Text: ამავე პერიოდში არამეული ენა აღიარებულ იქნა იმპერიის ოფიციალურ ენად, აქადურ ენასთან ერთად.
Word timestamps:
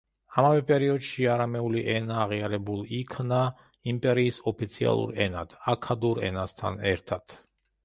ამავე 0.41 0.61
პერიოდში 0.69 1.27
არამეული 1.33 1.83
ენა 1.95 2.15
აღიარებულ 2.21 2.81
იქნა 3.01 3.43
იმპერიის 3.95 4.41
ოფიციალურ 4.55 5.15
ენად, 5.29 5.57
აქადურ 5.77 6.25
ენასთან 6.33 6.83
ერთად. 6.97 7.41